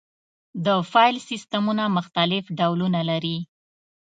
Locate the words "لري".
3.09-3.37